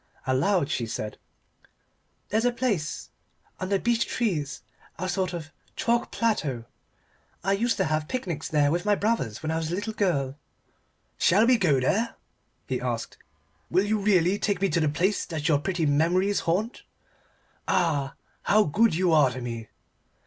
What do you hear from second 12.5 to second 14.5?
he asked. "Will you really